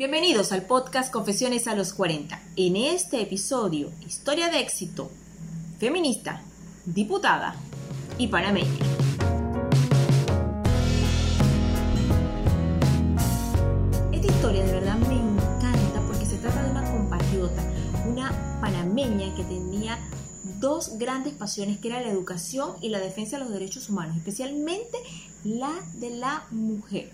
[0.00, 2.40] Bienvenidos al podcast Confesiones a los 40.
[2.56, 5.10] En este episodio, historia de éxito,
[5.78, 6.40] feminista,
[6.86, 7.54] diputada
[8.16, 8.78] y panameña.
[14.10, 17.62] Esta historia de verdad me encanta porque se trata de una compatriota,
[18.08, 19.98] una panameña que tenía
[20.60, 24.96] dos grandes pasiones que era la educación y la defensa de los derechos humanos, especialmente
[25.44, 27.12] la de la mujer.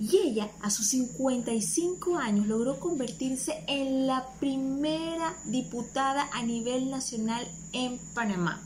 [0.00, 7.48] Y ella, a sus 55 años, logró convertirse en la primera diputada a nivel nacional
[7.72, 8.62] en Panamá.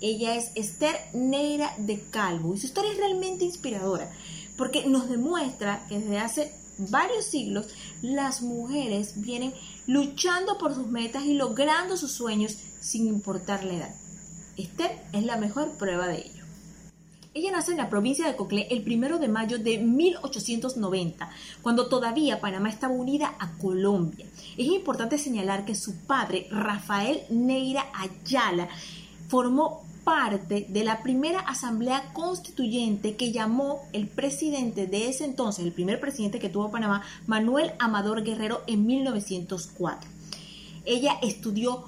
[0.00, 4.12] Ella es Esther Neira de Calvo y su historia es realmente inspiradora
[4.56, 7.68] porque nos demuestra que desde hace varios siglos
[8.02, 9.54] las mujeres vienen
[9.86, 13.94] luchando por sus metas y logrando sus sueños sin importar la edad.
[14.56, 16.35] Esther es la mejor prueba de ello.
[17.36, 21.28] Ella nace en la provincia de Coclé el primero de mayo de 1890,
[21.60, 24.24] cuando todavía Panamá estaba unida a Colombia.
[24.56, 28.68] Es importante señalar que su padre, Rafael Neira Ayala,
[29.28, 35.72] formó parte de la primera asamblea constituyente que llamó el presidente de ese entonces, el
[35.72, 40.08] primer presidente que tuvo Panamá, Manuel Amador Guerrero, en 1904.
[40.86, 41.84] Ella estudió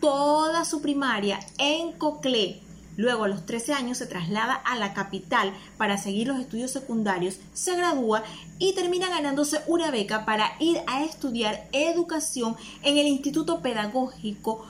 [0.00, 2.62] toda su primaria en Coclé,
[2.98, 7.38] Luego, a los 13 años, se traslada a la capital para seguir los estudios secundarios,
[7.54, 8.24] se gradúa
[8.58, 14.66] y termina ganándose una beca para ir a estudiar educación en el Instituto Pedagógico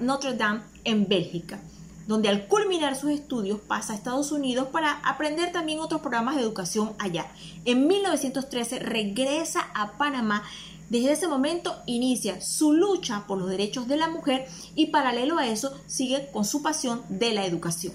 [0.00, 1.60] Notre Dame en Bélgica
[2.08, 6.42] donde al culminar sus estudios pasa a Estados Unidos para aprender también otros programas de
[6.42, 7.28] educación allá.
[7.64, 10.42] En 1913 regresa a Panamá
[10.90, 15.46] desde ese momento inicia su lucha por los derechos de la mujer y paralelo a
[15.46, 17.94] eso sigue con su pasión de la educación.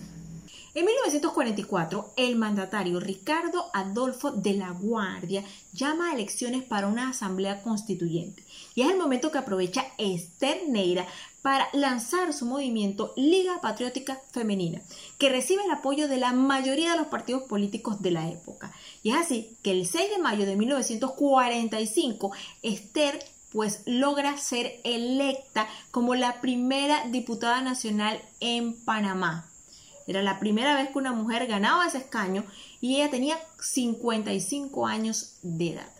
[0.74, 7.62] En 1944, el mandatario Ricardo Adolfo de la Guardia llama a elecciones para una asamblea
[7.62, 8.44] constituyente
[8.74, 11.06] y es el momento que aprovecha Esther Neira
[11.46, 14.82] para lanzar su movimiento Liga Patriótica Femenina,
[15.20, 18.74] que recibe el apoyo de la mayoría de los partidos políticos de la época.
[19.04, 22.32] Y es así que el 6 de mayo de 1945,
[22.64, 29.48] Esther pues logra ser electa como la primera diputada nacional en Panamá.
[30.08, 32.44] Era la primera vez que una mujer ganaba ese escaño
[32.82, 35.95] y ella tenía 55 años de edad.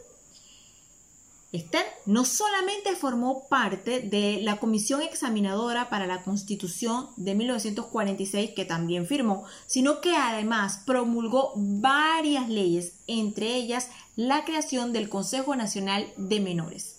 [1.56, 8.66] Esther no solamente formó parte de la comisión examinadora para la Constitución de 1946 que
[8.66, 16.08] también firmó, sino que además promulgó varias leyes, entre ellas la creación del Consejo Nacional
[16.18, 16.98] de Menores.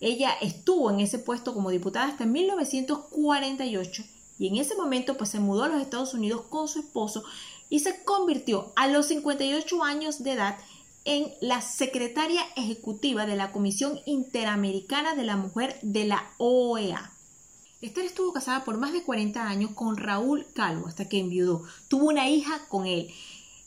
[0.00, 4.02] Ella estuvo en ese puesto como diputada hasta 1948
[4.38, 7.22] y en ese momento pues se mudó a los Estados Unidos con su esposo
[7.70, 10.58] y se convirtió a los 58 años de edad
[11.04, 17.12] en la secretaria ejecutiva de la Comisión Interamericana de la Mujer de la OEA.
[17.80, 21.62] Esther estuvo casada por más de 40 años con Raúl Calvo hasta que enviudó.
[21.88, 23.12] Tuvo una hija con él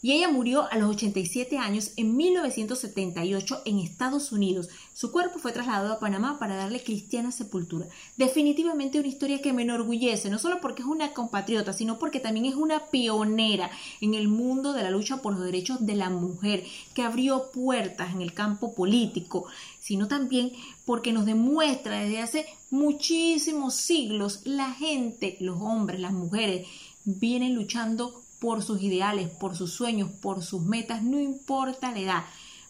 [0.02, 4.70] y ella murió a los 87 años en 1978 en Estados Unidos.
[4.94, 7.88] Su cuerpo fue trasladado a Panamá para darle cristiana sepultura.
[8.18, 12.46] Definitivamente una historia que me enorgullece, no solo porque es una compatriota, sino porque también
[12.46, 16.64] es una pionera en el mundo de la lucha por los derechos de la mujer,
[16.94, 19.48] que abrió puertas en el campo político,
[19.80, 20.52] sino también
[20.86, 26.68] porque nos demuestra desde hace muchísimos siglos la gente, los hombres, las mujeres,
[27.06, 32.24] vienen luchando por sus ideales, por sus sueños, por sus metas, no importa la edad.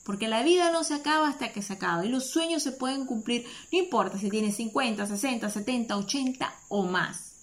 [0.04, 3.06] Porque la vida no se acaba hasta que se acaba y los sueños se pueden
[3.06, 7.34] cumplir, no importa si tienes 50, 60, 70, 80 o más.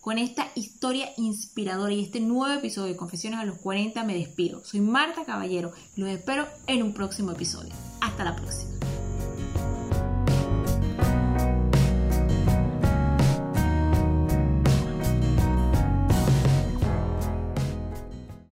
[0.00, 4.62] Con esta historia inspiradora y este nuevo episodio de Confesiones a los 40 me despido.
[4.62, 7.72] Soy Marta Caballero y los espero en un próximo episodio.
[8.02, 8.83] Hasta la próxima.